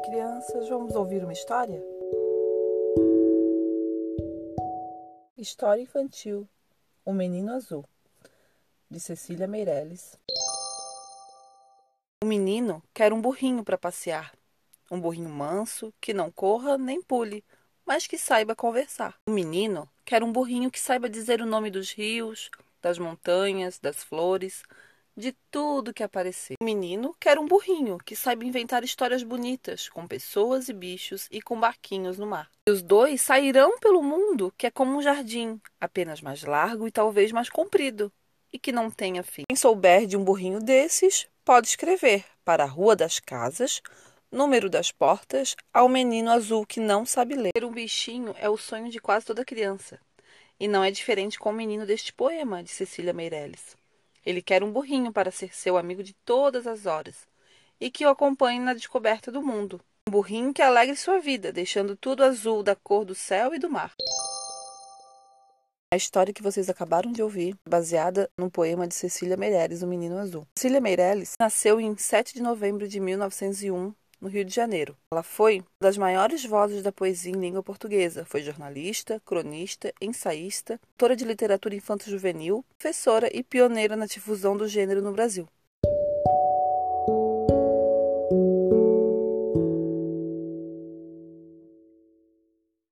crianças, 0.00 0.68
vamos 0.68 0.94
ouvir 0.94 1.22
uma 1.22 1.32
história? 1.32 1.82
História 5.36 5.82
infantil 5.82 6.48
O 7.04 7.12
Menino 7.12 7.52
Azul, 7.52 7.84
de 8.90 8.98
Cecília 9.00 9.46
Meirelles. 9.46 10.18
O 12.22 12.26
menino 12.26 12.82
quer 12.92 13.12
um 13.12 13.20
burrinho 13.20 13.62
para 13.62 13.78
passear. 13.78 14.32
Um 14.90 15.00
burrinho 15.00 15.28
manso, 15.28 15.92
que 16.00 16.14
não 16.14 16.30
corra 16.30 16.78
nem 16.78 17.02
pule, 17.02 17.44
mas 17.84 18.06
que 18.06 18.18
saiba 18.18 18.56
conversar. 18.56 19.14
O 19.28 19.30
menino 19.30 19.88
quer 20.04 20.22
um 20.22 20.32
burrinho 20.32 20.70
que 20.70 20.80
saiba 20.80 21.08
dizer 21.08 21.40
o 21.40 21.46
nome 21.46 21.70
dos 21.70 21.92
rios, 21.92 22.50
das 22.82 22.98
montanhas, 22.98 23.78
das 23.78 24.02
flores, 24.02 24.62
de 25.16 25.34
tudo 25.50 25.94
que 25.94 26.02
aparecer. 26.02 26.54
O 26.60 26.64
menino 26.64 27.16
quer 27.18 27.38
um 27.38 27.46
burrinho 27.46 27.98
que 27.98 28.14
saiba 28.14 28.44
inventar 28.44 28.84
histórias 28.84 29.22
bonitas, 29.22 29.88
com 29.88 30.06
pessoas 30.06 30.68
e 30.68 30.72
bichos 30.72 31.26
e 31.30 31.40
com 31.40 31.58
barquinhos 31.58 32.18
no 32.18 32.26
mar. 32.26 32.50
E 32.68 32.70
os 32.70 32.82
dois 32.82 33.20
sairão 33.22 33.78
pelo 33.78 34.02
mundo, 34.02 34.52
que 34.58 34.66
é 34.66 34.70
como 34.70 34.96
um 34.96 35.02
jardim, 35.02 35.60
apenas 35.80 36.20
mais 36.20 36.42
largo 36.42 36.86
e 36.86 36.92
talvez 36.92 37.32
mais 37.32 37.48
comprido, 37.48 38.12
e 38.52 38.58
que 38.58 38.72
não 38.72 38.90
tenha 38.90 39.22
fim. 39.22 39.44
Quem 39.48 39.56
souber 39.56 40.06
de 40.06 40.16
um 40.16 40.24
burrinho 40.24 40.60
desses, 40.60 41.26
pode 41.44 41.68
escrever 41.68 42.24
para 42.44 42.64
a 42.64 42.66
Rua 42.66 42.94
das 42.94 43.18
Casas, 43.18 43.80
número 44.30 44.68
das 44.68 44.92
portas, 44.92 45.56
ao 45.72 45.88
menino 45.88 46.30
azul 46.30 46.66
que 46.66 46.80
não 46.80 47.06
sabe 47.06 47.34
ler. 47.34 47.52
Ter 47.54 47.64
um 47.64 47.72
bichinho 47.72 48.34
é 48.38 48.50
o 48.50 48.56
sonho 48.56 48.90
de 48.90 49.00
quase 49.00 49.24
toda 49.24 49.44
criança. 49.44 49.98
E 50.58 50.66
não 50.66 50.82
é 50.82 50.90
diferente 50.90 51.38
com 51.38 51.50
o 51.50 51.52
menino 51.52 51.86
deste 51.86 52.12
poema 52.12 52.62
de 52.62 52.70
Cecília 52.70 53.12
Meirelles. 53.12 53.76
Ele 54.26 54.42
quer 54.42 54.64
um 54.64 54.72
burrinho 54.72 55.12
para 55.12 55.30
ser 55.30 55.54
seu 55.54 55.78
amigo 55.78 56.02
de 56.02 56.12
todas 56.24 56.66
as 56.66 56.84
horas 56.84 57.14
e 57.80 57.88
que 57.88 58.04
o 58.04 58.08
acompanhe 58.08 58.58
na 58.58 58.74
descoberta 58.74 59.30
do 59.30 59.40
mundo. 59.40 59.80
Um 60.08 60.10
burrinho 60.10 60.52
que 60.52 60.60
alegre 60.60 60.96
sua 60.96 61.20
vida, 61.20 61.52
deixando 61.52 61.94
tudo 61.94 62.24
azul 62.24 62.64
da 62.64 62.74
cor 62.74 63.04
do 63.04 63.14
céu 63.14 63.54
e 63.54 63.58
do 63.58 63.70
mar. 63.70 63.94
A 65.92 65.96
história 65.96 66.34
que 66.34 66.42
vocês 66.42 66.68
acabaram 66.68 67.12
de 67.12 67.22
ouvir, 67.22 67.56
baseada 67.68 68.28
num 68.36 68.50
poema 68.50 68.88
de 68.88 68.94
Cecília 68.96 69.36
Meirelles, 69.36 69.82
O 69.82 69.86
Menino 69.86 70.18
Azul. 70.18 70.44
Cecília 70.58 70.80
Meirelles 70.80 71.34
nasceu 71.40 71.80
em 71.80 71.96
7 71.96 72.34
de 72.34 72.42
novembro 72.42 72.88
de 72.88 72.98
1901 72.98 73.94
no 74.20 74.28
Rio 74.28 74.44
de 74.44 74.54
Janeiro. 74.54 74.96
Ela 75.12 75.22
foi 75.22 75.58
uma 75.58 75.66
das 75.80 75.98
maiores 75.98 76.44
vozes 76.44 76.82
da 76.82 76.92
poesia 76.92 77.32
em 77.32 77.40
língua 77.40 77.62
portuguesa. 77.62 78.24
Foi 78.24 78.42
jornalista, 78.42 79.20
cronista, 79.24 79.92
ensaísta, 80.00 80.80
autora 80.92 81.16
de 81.16 81.24
literatura 81.24 81.74
infanto-juvenil, 81.74 82.64
professora 82.78 83.28
e 83.32 83.42
pioneira 83.42 83.96
na 83.96 84.06
difusão 84.06 84.56
do 84.56 84.68
gênero 84.68 85.02
no 85.02 85.12
Brasil. 85.12 85.46